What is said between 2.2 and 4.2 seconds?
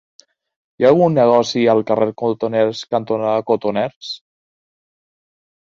Cotoners cantonada Cotoners?